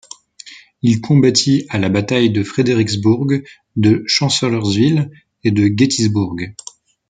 Il 0.81 0.99
combattit 0.99 1.67
à 1.69 1.77
la 1.77 1.87
bataille 1.89 2.31
de 2.31 2.41
Fredericksburg, 2.41 3.43
de 3.75 4.03
Chancellorsville 4.07 5.11
et 5.43 5.51
de 5.51 5.67
Gettysburg. 5.77 6.55